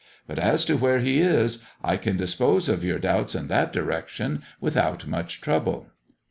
[0.25, 4.41] But as to where he is, I can dispose of your doubts in that direction
[4.59, 5.91] without much trouble."